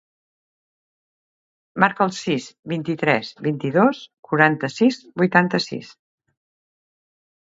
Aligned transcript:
Marca 1.83 2.05
el 2.07 2.13
sis, 2.19 2.47
vint-i-tres, 2.71 3.29
vint-i-dos, 3.47 4.01
quaranta-sis, 4.29 4.97
vuitanta-sis. 5.23 5.93